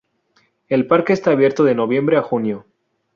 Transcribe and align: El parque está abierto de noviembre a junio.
El 0.67 0.87
parque 0.87 1.13
está 1.13 1.29
abierto 1.29 1.63
de 1.63 1.75
noviembre 1.75 2.17
a 2.17 2.23
junio. 2.23 2.65